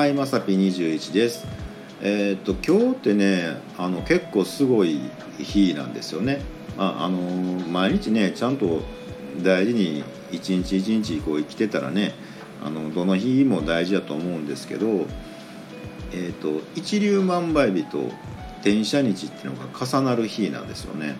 [0.00, 1.46] はいまさぴ21です
[2.00, 4.98] えー、っと今日ってねあの結構すごい
[5.36, 6.40] 日なんですよね
[6.78, 7.18] ああの
[7.68, 8.80] 毎日ねちゃんと
[9.42, 10.02] 大事に
[10.32, 12.14] 一日一日こう生きてたらね
[12.64, 14.86] あのどの日も大事だと思うんですけど、
[16.12, 17.98] えーと、一粒万倍日と
[18.60, 21.16] 転写日っていうのが重なる日なんですよね。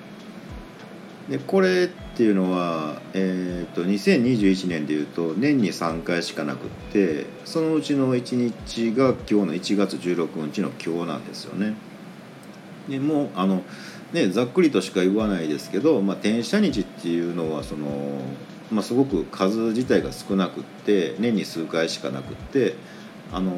[1.29, 11.75] でこれっていうのは、えーと、2021年でいうと年に3回しかなくってそのうちの1日が今日の1月16日の今日なんですよね。
[12.89, 13.62] でもうあの
[14.12, 17.89] ねざっくりとしか言わないですけど、まあ、転写日っていうのはその
[18.71, 22.75] まあ、すごく数自体が少なくって年に数回しかなくって
[23.32, 23.53] あの、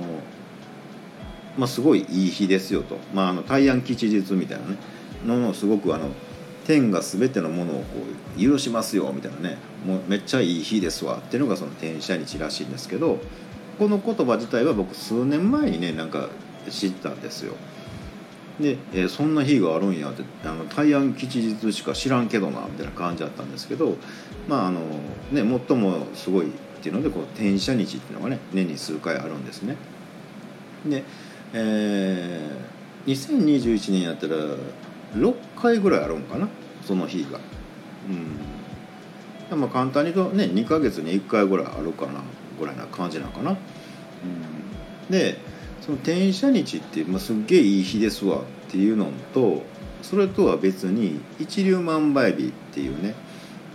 [1.58, 4.76] まあ、すごいいい日ですよと、まあ、あの大安吉日みたいなね
[5.24, 6.08] のすごくあの
[6.64, 7.84] 天が全てのものをこ
[8.36, 13.18] う許しますよみたいなねもうめっちゃいい日ですわっていうのがその天赦日らしいんですけど
[13.78, 16.28] この言葉自体は僕数年前にねなんか
[16.70, 17.54] 知ったんですよ。
[18.60, 23.96] で、えー、そんな日があるんやってあの大安吉日しか知らんけどなみたいな感じだったんですけど
[24.46, 24.80] まああの
[25.32, 29.76] ね最もすごいっていうのでこう転写日っていうのがね年に数回あるんですね。
[30.86, 31.02] で、
[31.54, 34.36] えー、2021年やったら
[35.14, 36.48] 6回ぐらいあるんかな？
[36.84, 37.38] その日が。
[39.50, 42.22] うん、まあ簡単に言うとね2ヶ月に1回ぐらいあるかな
[42.58, 43.50] ぐらいな感じなのかな。
[43.50, 45.38] うん、で
[45.80, 49.62] その転写日って、まあ、すっげえいい日ですわっていうのと
[50.00, 53.14] それとは別に一粒万倍日っていうね、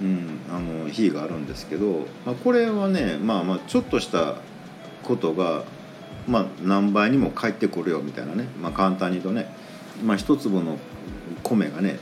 [0.02, 4.36] うん、あの日があるんですけど、まあ、これはねまあまあちょっとした
[5.04, 5.64] ことが、
[6.28, 9.54] まあ、何倍にも返ってくるよみたいなね、まあ、簡単に言うとね、
[10.04, 10.78] まあ、一粒の
[11.44, 12.00] 米がね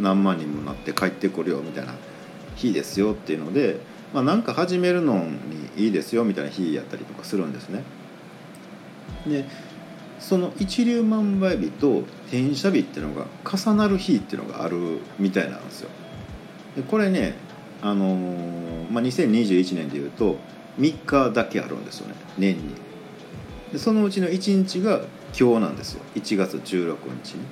[0.00, 1.94] 何万人もなって帰ってくるよみたいな
[2.56, 3.80] 日ですよっていうので、
[4.12, 7.82] まあ、なんか始めるのにいいですよみたいな日やったりとかするんですね。
[9.26, 9.44] で
[10.18, 15.90] その一粒万倍日と転写日っていうのが重なる日っていうのがあるみたいなんですよ。
[16.76, 17.34] でこれね、
[17.82, 20.36] あのー、まあ、2021年でいうと
[20.78, 22.74] 3日だけあるんですよね年に。
[23.72, 25.02] でそのうちの1日が
[25.38, 27.44] 今日なんですよ1月16日に。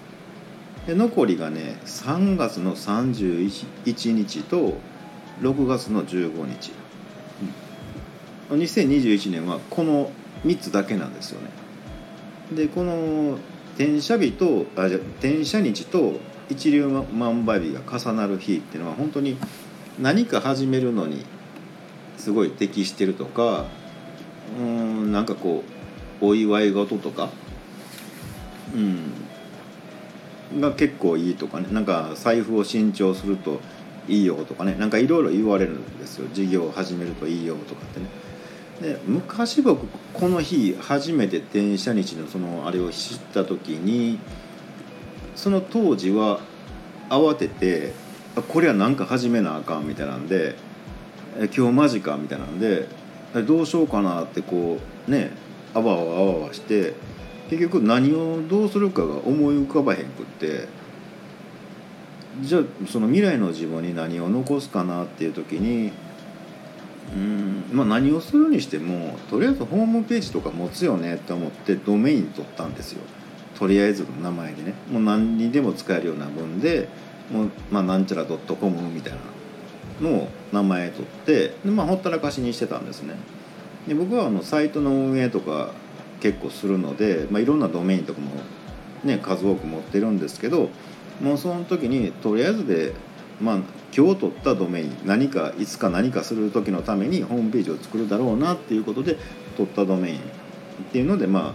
[0.94, 4.74] 残りがね3月の31日と
[5.40, 6.72] 6月の15日。
[8.50, 10.10] 2021年はこの
[10.44, 11.50] 3つだけなんですよね。
[12.54, 13.38] でこの
[13.74, 19.36] 転写日とあじゃ転写日と一粒万倍日が重なる日っていうのは本当に
[20.00, 21.24] 何か始めるのに
[22.16, 23.66] すごい適してるとか
[24.58, 25.64] うんなんかこ
[26.20, 27.30] うお祝い事とか。
[28.74, 29.25] うん。
[30.60, 33.60] が結構いいとかねなんか財布を新調すると
[34.08, 38.06] いいよとかねなんかいろいろ言われるんですよ事業を始めるといいよとかってね。
[38.80, 44.18] で昔僕この日初めて転写日のそのあれを知った時に
[45.34, 46.40] その当時は
[47.08, 47.92] 慌てて
[48.48, 50.56] これは何か始めなあかんみたいなんで
[51.56, 52.86] 今日マジかみたいなんで
[53.46, 55.30] どうしようかなってこうね
[55.74, 56.94] あわあわあわあわして
[57.50, 60.68] 結局何をどうするかが思い浮かばへんくって
[62.42, 65.92] じゃあその未来の自分に何を残すかなっていう時に
[67.14, 73.02] うんまあ、何をするにしてもとりあえずホームページとか持つよねって思ってドメイン取ったんですよ。
[73.56, 74.74] とりあえずの名前でね。
[74.90, 76.88] もう何にでも使えるような分で
[77.30, 79.12] もう、まあ、なんちゃら .com みたい
[80.02, 83.14] なのを名前取ってで、まあ、ほったらかしにしてたんですね。
[83.86, 85.70] で僕はあのサイトの運営とか
[86.20, 88.30] 結構するので、まあ、いろんなドメインとかも、
[89.04, 90.70] ね、数多く持ってるんですけど
[91.20, 92.92] もうその時にとりあえずで
[93.40, 93.58] まあ
[93.96, 99.16] 今日取ったドメイン何かいつか何かする時のためにホームページを作るだろうなっていうことで
[99.56, 100.20] 取ったドメインっ
[100.92, 101.54] ていうのでま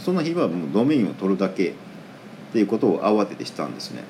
[0.00, 1.72] その日はもうドメインを取るだけっ
[2.52, 4.02] ていうことを慌ててしたんですね。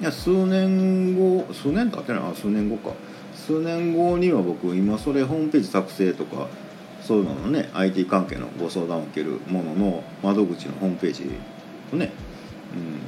[0.00, 2.34] いや数年後数年経ってない？
[2.34, 2.94] 数年後か
[3.34, 6.48] 数年後には僕今それホームページ作成とか
[7.06, 11.30] そういうののね IT 関係のご相談を受けるものの窓口のホームページ
[11.92, 12.12] をね、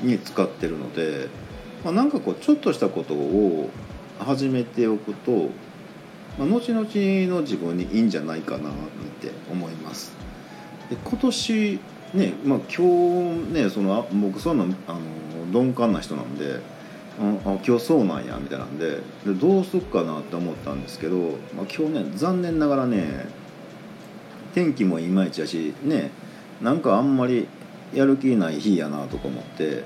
[0.02, 1.28] うん、に使ってるので
[1.84, 3.70] まあ、なんかこうちょっとしたことを
[4.18, 5.48] 始めておくと、
[6.38, 6.86] まあ、後々
[7.32, 8.72] の自分にいいんじゃないかなっ
[9.20, 10.12] て思います。
[10.90, 11.80] で今年
[12.14, 15.00] ね、まあ、今日ねその僕そういうのあの
[15.46, 16.60] 鈍感な人なんで
[17.20, 21.16] あ今日そうなんやみたいなんででどうすっかなって思ったんですけど、
[21.54, 23.26] まあ、今日ね残念ながらね
[24.58, 26.10] 天気もいまいちやしね
[26.60, 27.46] なんかあんまり
[27.94, 29.84] やる気ない日やなとか思って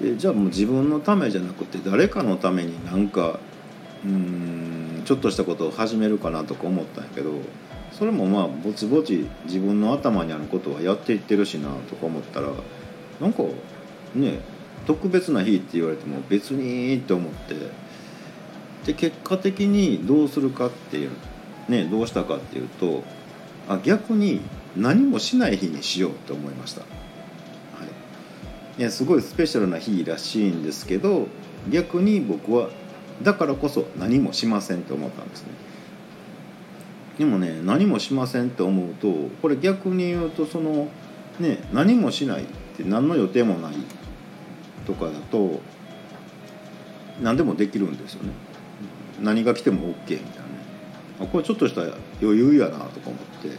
[0.00, 3.38] でじゃあもう自分のためじゃなくて誰かのためになんか
[4.02, 7.32] うんちょっとしたことを始めるかなとか思ったんやけど
[7.92, 12.48] それもまあぼちぼち自分の頭にあることはやっていってるしなとか思ったら
[13.20, 13.42] なんか
[14.14, 14.38] ね
[14.86, 17.54] 特別な日って言われても別にって思って
[18.86, 21.10] で結果的にどうするかっていう
[21.68, 23.04] ねどうしたかっていうと
[23.70, 24.40] あ逆に
[24.76, 26.86] 何もしない日にしようと思いました、は
[28.78, 31.28] い、いすごいスペシャルな日らしいんですけど
[31.70, 32.68] 逆に僕は
[33.22, 35.48] だからこそ何もしませんって思ったんですね。
[37.18, 39.12] でもね何もしませんって思うと
[39.42, 40.88] これ逆に言うとその
[41.38, 42.46] ね何もしないっ
[42.76, 43.74] て何の予定もない
[44.86, 45.60] とかだと
[47.22, 48.32] 何でもできるんですよね。
[49.20, 50.49] 何が来ても OK みたいな。
[51.20, 51.82] ねこれちょっとした
[52.20, 53.50] 余裕やなとか思って、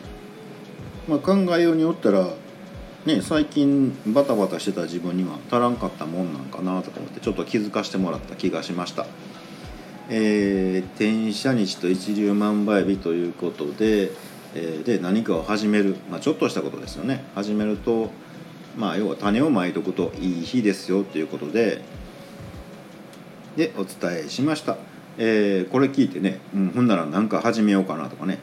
[1.07, 2.27] まあ、考えようによったら
[3.05, 9.05] ね最近バタバタしてた自分には足らんかったもんなんかなとか思ってちょっと気づかしてもらった気がしました。
[10.13, 14.11] えー、転写日と一粒万倍日ということで,、
[14.53, 17.23] えー、で何かを始める、まあ、ちょっとしたことですよね。
[17.33, 18.11] 始めると、
[18.77, 21.81] まあ、要は種をまいとくといい日ですよということで
[23.55, 24.77] でお伝えしました、
[25.17, 28.39] えー、これ聞いてね、うん、ほんなら何か始めようかなとかね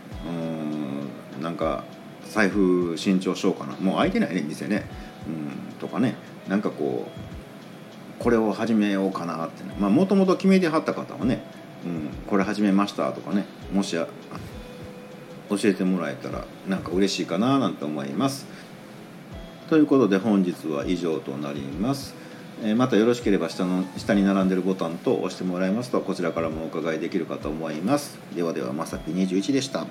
[1.36, 1.84] うんなんか
[2.30, 4.84] 財布新調しようかなもう空いてないね店ね、
[5.26, 6.14] うん、とかね
[6.48, 11.42] なんかこうこれを始めようかなってねまあもともと決めてはった方はね
[11.84, 14.06] うん、これ始めましたとかねもし教
[15.64, 18.46] えてもらえたらなんか嬉しいかななんて思います。
[19.68, 22.14] ということで本日は以上となります。
[22.64, 28.18] えまたよろしければ下の下に並んでるボタンと押してもらいますとこちらからもお伺いできるかと思います。
[28.34, 29.86] ではではまさき21でした。